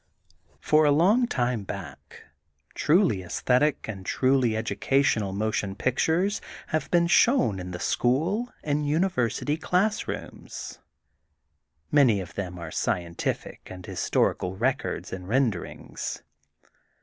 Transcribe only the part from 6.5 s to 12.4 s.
have been shown in the school and University class rooms. Many of